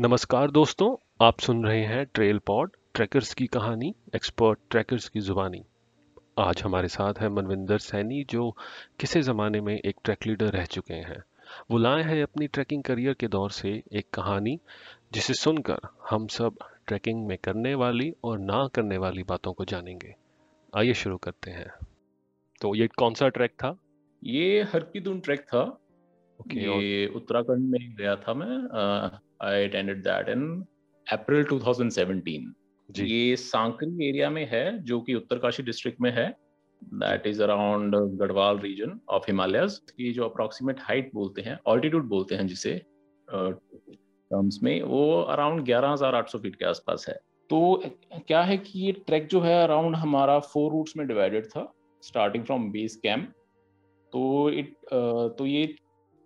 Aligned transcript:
नमस्कार 0.00 0.50
दोस्तों, 0.50 0.96
आप 1.26 1.40
सुन 1.40 1.66
रहे 1.66 1.84
हैं 1.84 2.06
ट्रेल 2.14 2.38
पॉड 2.38 2.70
ट्रैकर्स 2.94 3.34
की 3.34 3.46
कहानी 3.46 3.94
एक्सपर्ट 4.14 4.58
ट्रैकर्स 4.70 5.08
की 5.08 5.20
जुबानी। 5.20 5.64
आज 6.38 6.62
हमारे 6.62 6.88
साथ 6.88 7.14
है 7.20 7.28
मनविंदर 7.28 7.78
सैनी, 7.78 8.24
जो 8.24 8.50
किसी 9.00 9.20
ज़माने 9.20 9.60
में 9.60 9.78
एक 9.78 9.96
ट्रैक 10.04 10.26
लीडर 10.26 10.46
रह 10.46 10.64
चुके 10.64 10.94
हैं। 10.94 11.24
वो 11.70 11.78
लाए 11.78 12.02
हैं 12.02 12.22
अपनी 12.22 12.46
ट्रैकिंग 12.46 12.82
करियर 12.82 13.14
के 13.14 13.28
दौर 13.28 13.50
से 13.50 13.82
एक 13.92 14.10
कहानी, 14.14 14.60
जिसे 15.12 15.34
सुनकर 15.34 15.78
हम 16.10 16.26
सब 16.26 16.56
ट्रैकिंग 16.86 17.26
में 17.26 17.38
करने 17.38 17.74
वाली 17.74 18.14
और 18.24 18.38
ना 18.38 18.68
करने 18.74 18.98
वाली 18.98 19.22
बातों 19.22 19.52
को 19.52 19.64
जानेंगे। 19.64 20.14
आइए 20.76 20.94
शुरू 20.94 21.16
करते 21.16 21.50
हैं। 21.50 21.86
तो 22.60 22.74
ये 22.74 22.86
कौन 22.86 23.14
सा 23.14 23.28
ट्रैक 23.28 23.50
था? 23.50 23.76
ये 24.24 24.62
हरकीदुन 24.62 25.20
ट्रैक 25.20 25.40
था। 25.40 25.80
ओके 26.40 26.60
ये 26.60 27.06
उत्तराखंड 27.16 27.70
में 27.70 27.94
गया 27.96 28.14
था 28.16 28.34
मैं 28.34 28.56
आई 29.42 29.64
अटेंडेड 29.64 30.02
दैट 30.04 30.28
इन 30.28 30.64
अप्रैल 31.06 31.44
2017 31.44 32.52
जी। 32.88 33.04
ये 33.06 33.36
सांकरी 33.36 34.08
एरिया 34.08 34.30
में 34.30 34.46
है 34.50 34.78
जो 34.84 35.00
कि 35.00 35.14
उत्तरकाशी 35.14 35.62
डिस्ट्रिक्ट 35.62 36.00
में 36.00 36.10
है। 36.12 36.26
That 36.82 37.26
is 37.26 37.42
around 37.42 37.94
Garhwal 38.20 38.58
region 38.58 38.98
of 39.08 39.24
Himalayas 39.26 39.78
की 39.90 40.12
जो 40.12 40.24
अप्रोक्सीमेट 40.24 40.80
हाइट 40.80 41.10
बोलते 41.14 41.42
हैं 41.42 41.58
ऑल्टीट्यूड 41.66 42.08
बोलते 42.08 42.34
हैं 42.34 42.46
जिसे 42.46 42.74
टर्म्स 43.28 44.58
में 44.62 44.82
वो 44.82 45.20
अराउंड 45.20 45.64
11,800 45.66 46.38
फीट 46.38 46.56
के 46.56 46.64
आसपास 46.64 47.06
है। 47.08 47.14
तो 47.50 47.82
क्या 48.26 48.42
है 48.42 48.56
कि 48.58 48.78
ये 48.80 48.92
ट्रैक 49.06 49.26
जो 49.26 49.40
है 49.40 49.62
अराउंड 49.62 49.96
हमारा 49.96 50.38
फोर 50.38 50.70
रूट्स 50.72 50.96
में 50.96 51.06
डिवाइडेड 51.06 51.46
था 51.46 51.72
स्टार्टिंग 52.02 52.44
फ्रॉम 52.44 52.70
बेस 52.70 52.96
कैंप 52.96 53.32
तो 54.12 54.50
इट 54.50 54.74
तो 55.38 55.46
ये 55.46 55.66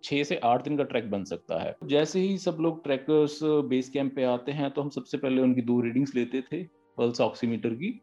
छः 0.03 0.23
से 0.23 0.35
आठ 0.43 0.63
दिन 0.63 0.77
का 0.77 0.83
ट्रैक 0.83 1.09
बन 1.11 1.23
सकता 1.23 1.61
है। 1.61 1.75
जैसे 1.85 2.19
ही 2.19 2.37
सब 2.37 2.57
लोग 2.59 2.83
ट्रैकर्स 2.83 3.39
बेस 3.43 3.89
कैंप 3.89 4.15
पे 4.15 4.23
आते 4.25 4.51
हैं 4.51 4.69
तो 4.71 4.81
हम 4.81 4.89
सबसे 4.89 5.17
पहले 5.17 5.41
उनकी 5.41 5.61
दो 5.61 5.79
रीडिंग्स 5.81 6.15
लेते 6.15 6.41
थे, 6.41 6.63
पल्स 6.97 7.21
ऑक्सीमीटर 7.21 7.73
की, 7.73 7.99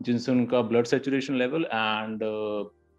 जिनसे 0.00 0.32
उनका 0.32 0.62
blood 0.62 0.86
saturation 0.86 1.34
level 1.34 1.64
and 1.64 2.20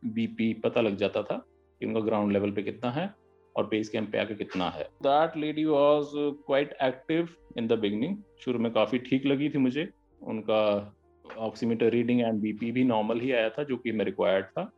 BP 0.04 0.54
पता 0.64 0.82
लग 0.82 0.96
जाता 0.96 1.22
था 1.24 1.38
कि 1.82 1.86
उनका 1.86 2.00
ग्राउंड 2.00 2.32
लेवल 2.32 2.52
पे 2.52 2.64
कितना 2.64 2.92
है 2.92 3.14
और 3.56 3.68
बेस 3.68 3.90
कैंप 3.90 4.12
पे 4.12 4.18
आके 4.18 4.36
कितना 4.36 4.70
है। 4.70 4.84
That 5.04 5.38
lady 5.38 5.66
was 5.66 6.10
quite 6.46 6.76
active 6.84 7.30
in 7.58 7.68
the 7.68 7.80
beginning 7.80 8.18
शुरू 8.40 8.60
में 8.60 8.72
काफ़ी 8.72 9.00
ठीक 9.00 9.26
लगी 9.26 9.50
थी 9.50 9.58
मुझे। 9.58 9.88
उनका 10.22 10.62
ऑक्सीमीटर 11.26 11.90
रीडिंग 11.90 12.22
एंड 12.22 12.40
बीपी 12.42 12.72
भी 12.72 12.84
नॉर्मल 12.84 13.20
ही 13.20 13.32
आया 13.32 13.50
था, 13.50 13.64
जो 13.64 13.78
कि 13.78 13.92
मैं 13.92 14.06
रिक्वायर्ड 14.06 14.46
था। 14.46 14.70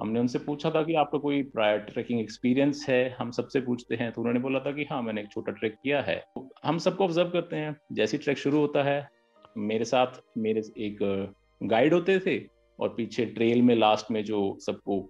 हमने 0.00 0.20
उनसे 0.20 0.38
पूछा 0.38 0.70
था 0.70 0.82
कि 0.82 0.94
आपका 0.94 1.18
कोई 1.18 1.42
प्रायर 1.44 1.78
ट्रैकिंग 1.82 2.20
एक्सपीरियंस 2.20 2.84
है? 2.88 3.16
हम 3.18 3.30
सबसे 3.30 3.60
पूछते 3.60 3.94
हैं 3.94 4.10
तो 4.12 4.20
उन्होंने 4.20 4.40
बोला 4.40 4.60
था 4.60 4.72
कि 4.72 4.84
हाँ 4.90 5.00
मैंने 5.02 5.20
एक 5.20 5.30
छोटा 5.30 5.52
ट्रैक 5.52 5.74
किया 5.74 6.00
है। 6.02 6.22
हम 6.64 6.78
सबको 6.78 7.04
ऑब्ज़र्व 7.04 7.30
करते 7.30 7.56
हैं, 7.56 7.76
जैसे 7.92 8.18
ट्रैक 8.18 8.38
शुरू 8.38 8.58
होता 8.58 8.82
है, 8.82 9.08
मेरे 9.58 9.84
साथ 9.84 10.20
मेरे 10.38 10.62
एक 10.78 10.98
गाइड 11.60 11.94
होते 11.94 12.18
थे 12.18 12.38
और 12.78 12.88
पीछे 12.88 13.26
ट्रेल 13.26 13.62
में 13.62 13.74
लास्ट 13.74 14.10
में 14.10 14.22
जो 14.24 14.56
सबको 14.60 15.04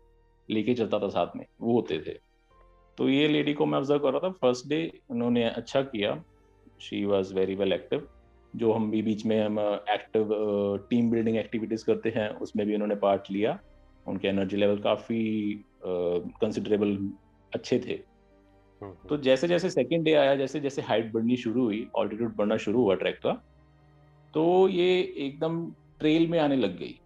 लेके 0.48 0.74
चलता 0.74 0.98
था 0.98 1.08
साथ 1.08 1.36
में, 1.36 1.44
वो 1.60 1.72
होते 1.72 1.98
थे। 1.98 2.16
तो 2.98 3.08
ये 3.08 3.28
लेडी 3.28 3.52
को 3.54 3.66
मैं 3.66 3.78
ऑब्ज़र्व 3.78 4.00
कर 4.00 4.12
रहा 4.12 4.20
था। 4.20 4.30
फ़र्स्ट 4.32 4.68
डे 4.68 4.80
उन्होंने 5.10 5.44
अच्छा 5.44 5.82
किया। 5.82 6.22
She 6.80 7.04
was 7.04 7.34
very 7.34 7.54
well 7.54 7.72
active 7.72 8.08
जो 8.54 8.72
हम 8.72 8.90
भी 8.90 9.02
बीच 9.02 9.24
में 9.26 9.40
हम 9.40 9.58
एक्टिव 9.90 10.28
टीम 10.90 11.10
बिल्डिंग 11.10 11.36
एक्टिविटीज़ 11.36 11.84
करते 11.84 12.12
हैं, 12.16 12.28
उसमें 12.30 12.66
भी 12.66 12.74
उन्होंने 12.74 12.94
पार्ट 12.96 13.30
लिया। 13.30 13.58
उनके 14.06 14.28
एनर्जी 14.28 14.56
लेवल 14.56 14.78
काफ़ी 14.78 15.24
कंसिडरेबल 15.84 16.96
अच्छे 17.52 17.78
थे। 17.78 17.98
हम्म, 18.82 18.92
तो 19.08 19.16
जैसे 19.18 19.48
जैसे 19.48 19.70
सेकेंड 19.70 20.04
डे 20.04 20.12
आया 20.14 20.34
जैसे 20.36 20.60
जैसे 20.60 20.82
हाइट 20.82 21.12
बढ़नी 21.12 21.36
शुरू 21.36 21.64
हुई 21.64 21.86
ऑल्टीट्यूड 21.96 22.34
बढ़ना 22.36 22.56
शुरू 22.56 22.82
हुआ 22.82 22.94
ट्रैक 22.94 23.18
का 23.18 23.32
तो 24.34 24.68
ये 24.68 25.00
एकदम 25.18 25.64
ट्रेल 25.98 26.26
में 26.30 26.38
आने 26.38 26.56
लग 26.56 26.78
गई। 26.78 26.98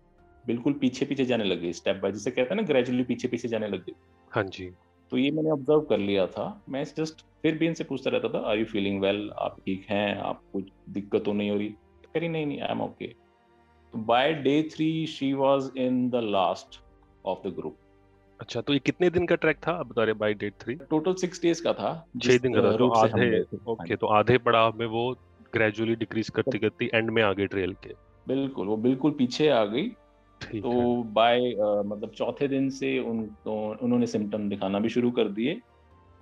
बिल्कुल 0.44 0.72
पीछे 0.72 1.06
पीछे 1.06 1.24
जाने 1.24 1.44
लग 1.44 1.60
गई 1.60 1.72
स्टेप 1.72 1.96
बाय 1.96 2.12
जिसे 2.12 2.30
कहते 2.30 2.54
हैं 2.54 2.56
ना 2.56 2.66
ग्रेजुअली 2.68 3.04
पीछे 3.04 3.28
पीछे 3.28 3.48
जाने 3.48 3.68
लग 3.68 3.84
गई। 3.84 3.94
हाँ 4.30 4.42
जी। 4.44 4.70
तो 5.12 5.18
ये 5.18 5.30
मैंने 5.30 5.50
ऑब्ज़र्व 5.50 5.80
कर 5.80 5.98
लिया 5.98 6.26
था। 6.26 6.62
मैं 6.68 6.84
जस्ट 6.96 7.24
फिर 7.42 7.58
भी 7.58 7.66
इनसे 7.66 7.84
पूछता 7.84 8.10
रहता 8.10 8.28
था 8.28 8.38
आर 8.50 8.58
यू 8.58 8.64
फीलिंग 8.64 9.00
वेल 9.02 9.30
आप 9.38 9.56
ठीक 9.66 9.86
हैं? 9.90 10.16
आप 10.16 10.42
कुछ 10.52 10.64
दिक्कत 10.88 11.24
तो 11.24 11.32
नहीं 11.32 11.50
हो 11.50 11.56
रही? 11.56 11.68
करी 12.14 12.28
नहीं 12.28 12.46
नहीं 12.46 12.60
आई 12.60 12.72
एम 12.72 12.80
ओके 12.80 13.06
तो 13.06 13.98
by 13.98 14.32
day 14.34 14.62
three 14.72 15.06
she 15.06 15.32
was 15.32 15.70
in 15.78 16.08
the 16.10 16.20
last 16.24 16.80
of 17.24 17.48
the 17.48 17.52
group 17.54 17.76
अच्छा 18.40 18.60
तो 18.60 18.72
ये 18.72 18.78
कितने 18.78 19.10
दिन 19.10 19.26
का 19.26 19.34
ट्रैक 19.36 19.56
था? 19.66 19.72
आप 19.72 19.86
बता 19.86 20.04
रहे 20.04 20.14
by 20.14 20.34
date 20.34 20.54
three 20.60 20.74
total 20.90 21.14
six 21.14 21.42
days 21.42 21.62
का 21.62 21.72
था 21.72 21.90
छह 22.22 22.38
दिन 22.38 22.54
का 22.54 22.62
था 22.62 22.76
तो 22.76 22.88
आधे 22.90 23.40
ओके 23.68 23.96
तो 23.96 24.06
आधे 24.06 24.38
पड़ाव 24.38 24.78
में 24.78 24.86
वो 24.86 25.10
ग्रेजुअली 25.54 25.94
डिक्रीज 25.94 26.28
करती 26.28 26.58
करती 26.58 26.90
एंड 26.94 27.10
में 27.10 27.22
आ 27.22 27.32
गई 27.32 27.46
ट्रेल 27.46 27.72
के। 27.84 27.94
बिल्कुल 28.26 28.66
वो 28.66 28.76
बिल्कुल 28.76 29.10
पीछे 29.10 29.48
आ 29.48 29.64
गई। 29.64 29.88
तो 30.40 30.70
है। 30.70 31.12
बाय 31.12 31.38
मतलब 31.86 32.10
चौथे 32.10 32.48
दिन 32.48 32.68
से 32.70 32.98
उन 32.98 33.22
तो 33.44 33.54
उन्होंने 33.82 34.06
सिम्टम 34.06 34.48
दिखाना 34.48 34.78
भी 34.78 34.88
शुरू 34.88 35.10
कर 35.10 35.28
दिए। 35.28 35.60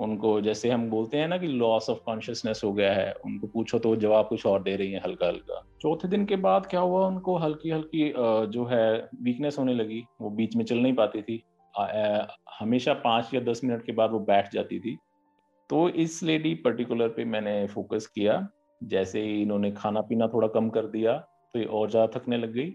उनको 0.01 0.41
जैसे 0.41 0.71
हम 0.71 0.89
बोलते 0.91 1.19
हैं 1.19 1.29
ना 1.29 1.39
कि 1.39 1.47
लॉस 1.47 1.89
ऑफ़ 1.91 1.99
कॉन्शियसनेस 2.05 2.61
हो 2.65 2.73
गया 2.73 2.93
है, 2.93 3.13
उनको 3.25 3.47
पूछो 3.47 3.79
तो 3.79 3.95
जवाब 3.97 4.29
कुछ 4.29 4.47
और 4.47 4.63
दे 4.63 4.77
रही 4.77 4.93
है 4.93 5.01
हल्का 5.01 5.27
हल्का। 5.27 5.61
चौथे 5.83 6.09
दिन 6.09 6.25
के 6.27 6.37
बाद 6.39 6.67
क्या 6.67 6.81
हुआ? 6.81 7.07
उनको 7.07 7.37
हल्की 7.39 7.71
हल्की 7.71 8.13
जो 8.49 8.65
है 8.65 9.09
वीकनेस 9.23 9.59
होने 9.59 9.75
लगी, 9.75 10.05
वो 10.21 10.31
बीच 10.31 10.57
में 10.57 10.65
चल 10.65 10.79
नहीं 10.79 10.95
पाती 10.95 11.23
थी। 11.23 11.43
हमेशा 12.61 12.95
पाँच 13.01 13.35
या 13.35 13.41
दस 13.43 13.61
मिनट 13.65 13.85
के 13.87 13.93
बाद 13.93 14.11
वो 14.11 14.19
बैठ 14.27 14.53
जाती 14.53 14.79
थी। 14.81 14.97
तो 15.71 15.89
इस 15.89 16.23
लेडी 16.23 16.55
पर्टिकुलर 16.65 17.09
पे 17.09 17.25
मैंने 17.27 17.67
फोकस 17.67 18.07
किया। 18.07 18.47
जैसे 18.81 19.23
ही 19.23 19.41
इन्होंने 19.43 19.71
खाना 19.73 20.01
पीना 20.01 20.27
थोड़ा 20.29 20.49
कम 20.49 20.69
कर 20.71 20.87
दिया 20.89 21.17
तो 21.55 21.59
ये 21.59 21.65
और 21.67 21.91
ज़्यादा 21.91 22.19
थकने 22.19 22.37
लग 22.37 22.53
गई। 22.53 22.71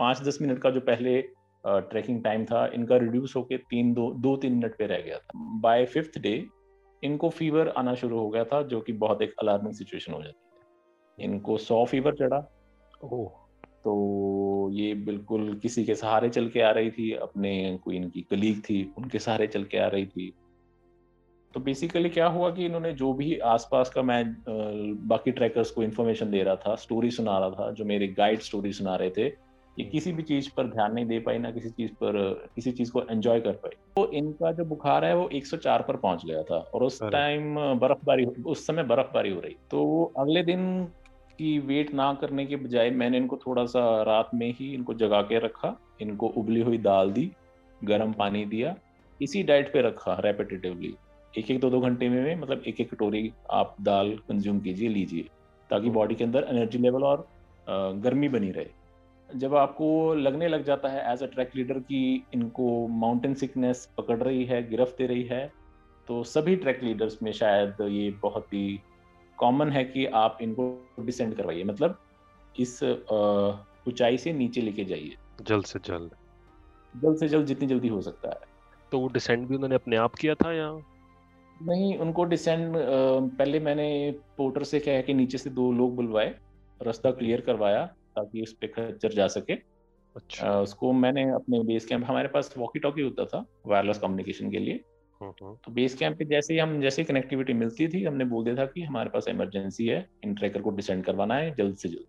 पाँच 0.00 0.22
दस 0.22 0.38
मिनट 0.42 0.58
का 0.58 0.70
जो 0.70 0.80
पहले 0.80 1.18
ट्रैकिंग 1.90 2.22
टाइम 2.24 2.44
था 2.44 2.66
इनका 2.74 2.96
रिड्यूस 2.96 3.36
होके 3.36 3.56
तीन 3.70 3.92
दो 3.94 4.10
दो 4.18 4.36
तीन 4.36 4.52
मिनट 4.52 4.76
पे 4.78 4.86
रह 4.86 5.00
गया 5.00 5.18
था। 5.18 5.38
बाय 5.60 5.84
फिफ्थ 5.86 6.18
डे 6.18 6.46
इनको 7.02 7.28
फीवर 7.30 7.68
आना 7.68 7.94
शुरू 7.94 8.18
हो 8.18 8.28
गया 8.28 8.44
था 8.44 8.62
जो 8.62 8.80
कि 8.80 8.92
बहुत 8.94 9.22
एक 9.22 9.34
अलार्मिंग 9.42 9.74
सिचुएशन 9.74 10.12
हो 10.12 10.22
जाती 10.22 11.22
है 11.22 11.30
इनको 11.30 11.56
सौ 11.58 11.84
फीवर 11.84 12.14
चढ़ा। 12.14 12.38
ओह। 13.04 13.28
तो 13.84 14.70
ये 14.72 14.94
बिल्कुल 14.94 15.52
किसी 15.62 15.84
के 15.84 15.94
सहारे 15.94 16.28
चल 16.28 16.48
के 16.48 16.60
आ 16.60 16.70
रही 16.70 16.90
थी 16.90 17.12
अपने 17.12 17.78
कोई 17.84 17.96
इनकी 17.96 18.20
कलीग 18.20 18.60
थी 18.60 18.82
उनके 18.98 19.18
सहारे 19.18 19.46
चल 19.46 19.64
के 19.64 19.78
आ 19.78 19.86
रही 19.86 20.06
थी। 20.06 20.32
तो 21.54 21.60
बेसिकली 21.60 22.08
क्या 22.08 22.26
हुआ 22.26 22.50
कि 22.50 22.64
इन्होंने 22.66 22.92
जो 22.92 23.12
भी 23.12 23.38
आसपास 23.38 23.90
का 23.90 24.02
मैं 24.02 24.24
बाकी 25.08 25.30
ट्रैकर्स 25.30 25.70
को 25.70 25.82
इन्फॉर्मेशन 25.82 26.30
दे 26.30 26.42
रहा 26.42 26.56
था 26.56 26.74
स्टोरी 26.74 27.10
सुना 27.10 27.38
रहा 27.38 27.50
था 27.50 27.70
जो 27.70 27.84
मेरे 27.84 28.08
गाइड 28.08 28.40
स्टोरी 28.40 28.72
सुना 28.72 28.96
रहे 28.96 29.10
थे 29.10 29.28
ये 29.78 29.84
किसी 29.84 30.12
भी 30.12 30.22
चीज़ 30.22 30.48
पर 30.56 30.66
ध्यान 30.66 30.92
नहीं 30.92 31.04
दे 31.06 31.18
पाई 31.20 31.38
ना 31.38 31.50
किसी 31.50 31.70
चीज़ 31.70 31.90
पर 31.94 32.16
किसी 32.54 32.70
चीज़ 32.72 32.90
को 32.92 33.02
एंजॉय 33.10 33.40
कर 33.40 33.52
पाई। 33.54 33.76
तो 33.96 34.10
इनका 34.12 34.52
जो 34.52 34.64
बुखार 34.64 35.04
है 35.04 35.14
वो 35.16 35.28
104 35.32 35.82
पर 35.82 35.96
पहुँच 35.96 36.24
गया 36.26 36.42
था 36.42 36.56
और 36.74 36.82
उस 36.82 37.02
टाइम 37.02 37.54
बर्फबारी 37.78 38.24
उस 38.24 38.66
समय 38.66 38.82
बर्फबारी 38.84 39.30
हो 39.30 39.40
रही। 39.40 39.56
तो 39.70 40.12
अगले 40.18 40.42
दिन 40.42 40.84
की 41.38 41.58
वेट 41.58 41.92
ना 41.94 42.12
करने 42.14 42.46
के 42.46 42.56
बजाय 42.56 42.90
मैंने 42.90 43.16
इनको 43.16 43.36
थोड़ा 43.36 43.64
सा 43.66 43.80
रात 44.02 44.30
में 44.34 44.50
ही 44.50 44.72
इनको 44.74 44.94
जगा 44.94 45.20
के 45.22 45.38
रखा 45.38 45.76
इनको 46.00 46.28
उबली 46.36 46.60
हुई 46.60 46.78
दाल 46.78 47.12
दी 47.12 47.30
गर्म 47.80 48.12
पानी 48.12 48.44
दिया 48.44 48.74
इसी 49.20 49.42
डाइट 49.42 49.72
पे 49.72 49.82
रखा 49.82 50.14
रेपिटेटिवली 50.24 50.94
एक 51.34 51.50
एक 51.50 51.60
दो 51.60 51.70
दो 51.70 51.80
घंटे 51.80 52.08
में 52.08 52.22
में 52.24 52.36
मतलब 52.36 52.62
एक 52.66 52.80
एक 52.80 52.90
कटोरी 52.90 53.30
आप 53.50 53.76
दाल 53.80 54.10
कंज्यूम 54.28 54.60
कीजिए 54.60 54.88
लीजिए 54.88 55.28
ताकि 55.70 55.90
बॉडी 55.90 56.14
के 56.14 56.24
अंदर 56.24 56.46
एनर्जी 56.50 56.78
लेवल 56.78 57.04
और 57.04 57.26
गर्मी 58.02 58.28
बनी 58.28 58.50
रहे। 58.50 58.66
जब 59.36 59.54
आपको 59.54 60.14
लगने 60.14 60.48
लग 60.48 60.64
जाता 60.64 60.88
है 60.88 61.12
एज 61.12 61.22
अ 61.22 61.26
ट्रैक 61.26 61.50
लीडर 61.56 61.78
की 61.78 62.24
इनको 62.34 62.88
माउंटेन 62.88 63.34
सिकनेस 63.34 63.88
पकड़ 63.98 64.22
रही 64.22 64.44
है 64.44 64.68
गिरफ्त 64.70 64.94
दे 64.98 65.06
रही 65.06 65.22
है 65.22 65.52
तो 66.08 66.22
सभी 66.24 66.56
ट्रैक 66.56 66.82
लीडर्स 66.82 67.22
में 67.22 67.32
शायद 67.32 67.76
ये 67.80 68.10
बहुत 68.10 68.46
ही 68.54 68.80
कॉमन 69.38 69.70
है 69.70 69.84
कि 69.84 70.06
आप 70.06 70.38
इनको 70.42 70.86
डिसेंड 71.00 71.34
करवाइए। 71.34 71.64
मतलब 71.64 71.98
इस 72.60 72.82
ऊंचाई 73.88 74.16
से 74.18 74.32
नीचे 74.32 74.60
लेके 74.60 74.84
जाइए। 74.84 75.14
जल्द 75.42 75.64
से 75.64 75.78
जल्द। 75.78 76.10
जल्द 76.94 77.16
से 77.16 77.28
जल्द 77.28 77.46
जितनी 77.46 77.68
जल्दी 77.68 77.88
हो 77.88 78.00
सकता 78.00 78.28
है। 78.28 78.40
तो 78.92 79.00
वो 79.00 79.08
डिसेंड 79.08 79.46
भी 79.48 79.54
उन्होंने 79.54 79.74
अपने 79.74 79.96
आप 79.96 80.14
किया 80.14 80.34
था 80.34 80.52
या? 80.52 80.70
नहीं 81.62 81.96
उनको 81.98 82.24
डिसेंड 82.24 82.74
पहले 82.76 83.60
मैंने 83.60 84.14
पोर्टर 84.36 84.62
से 84.62 84.80
कह 84.80 85.00
के 85.02 85.14
नीचे 85.14 85.38
से 85.38 85.50
दो 85.50 85.72
लोग 85.72 85.94
बुलवाए 85.96 86.34
रास्ता 86.82 87.10
क्लियर 87.10 87.40
करवाया 87.40 87.94
ताकि 88.18 88.42
उस 88.42 88.52
पे 88.52 88.66
खच्चर 88.68 89.12
जा 89.12 89.26
सके। 89.28 89.54
अच्छा। 90.16 90.52
अ, 90.52 90.62
उसको 90.62 90.92
मैंने 90.92 91.30
अपने 91.30 91.60
बेस 91.60 91.86
कैंप 91.86 92.04
हमारे 92.04 92.28
पास 92.28 92.54
वॉकी 92.58 92.78
टॉकी 92.78 93.02
होता 93.02 93.24
था 93.24 93.44
वायरलेस 93.66 93.98
कम्युनिकेशन 93.98 94.50
के 94.50 94.58
लिए। 94.58 94.80
हम्म, 95.20 95.32
हम्म, 95.42 95.56
तो 95.64 95.72
बेस 95.72 95.94
कैंप 95.94 96.18
पे 96.18 96.24
जैसे 96.24 96.54
ही 96.54 96.60
हम 96.60 96.80
जैसे 96.80 97.04
कनेक्टिविटी 97.04 97.52
मिलती 97.52 97.88
थी 97.88 98.04
हमने 98.04 98.24
बोल 98.24 98.44
दिया 98.44 98.56
था 98.56 98.66
कि 98.66 98.82
हमारे 98.82 99.10
पास 99.10 99.28
इमरजेंसी 99.28 99.86
है 99.86 100.08
इन 100.24 100.34
ट्रैकर 100.34 100.62
को 100.62 100.70
डिसेंड 100.70 101.04
करवाना 101.04 101.34
है 101.34 101.54
जल्द 101.54 101.76
से 101.76 101.88
जल्द। 101.88 102.06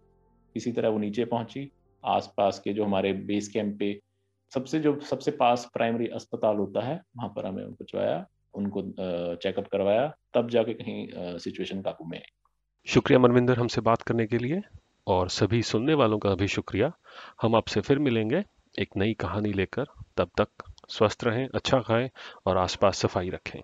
इसी 0.56 0.72
तरह 0.72 0.90
वो 0.90 0.98
नीचे 0.98 1.26
पहुँची 1.26 1.72
आसपास 2.06 2.60
के 2.60 2.74
जो 2.74 2.86
हमारे 2.86 3.14
बेस 3.14 3.48
कैंप 3.48 3.80
पे 3.80 4.00
सबसे 4.54 4.80
जो 4.80 5.00
सबसे 5.00 5.32
पास 5.32 5.70
प्राइमरी 5.74 6.08
अस्पताल 6.08 6.58
होता 6.58 6.82
है 6.82 7.02
वहाँ 7.18 7.30
पर 7.30 7.46
हमें 7.46 7.66
पहुंचवाया 7.66 8.28
उनको 8.54 8.82
चेकअप 9.36 9.68
करवाया 9.68 10.16
तब 10.34 10.50
जाके 10.50 10.74
कहीं 10.74 11.08
सिचुएशन 11.38 11.82
काबू 11.82 12.06
में 12.06 12.18
आई। 12.18 12.32
शुक्रिया 12.88 13.20
मनविंदर 13.20 13.58
हमसे 13.58 13.82
बात 13.82 14.02
करने 14.02 14.26
के 14.28 14.38
लिए। 14.38 14.62
और 15.10 15.30
सभी 15.30 15.62
सुनने 15.64 15.94
वालों 15.94 16.18
का 16.20 16.36
भी 16.36 16.48
शुक्रिया। 16.48 16.92
हम 17.42 17.56
आपसे 17.56 17.82
फिर 17.82 18.00
मिलेंगे 18.00 18.44
एक 18.80 18.90
नई 18.98 19.14
कहानी 19.14 19.54
लेकर। 19.54 19.86
तब 20.18 20.30
तक 20.42 20.48
स्वस्थ 20.90 21.24
रहें 21.24 21.48
अच्छा 21.56 21.80
खाएँ 21.80 22.10
और 22.46 22.58
आसपास 22.58 22.98
सफ़ाई 22.98 23.30
रखें। 23.30 23.60